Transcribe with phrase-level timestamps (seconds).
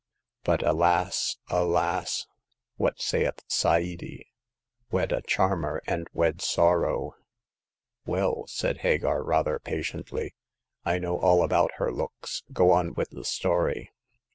[0.43, 1.37] But alas!
[1.51, 2.25] alas J.
[2.77, 7.13] what saith Sa'adi;* Wed a charmer and wed sorrow!'"
[8.07, 10.33] Well," said Hagar, rather patiently,
[10.83, 12.41] I know all about her looks.
[12.51, 13.91] Go on with the story."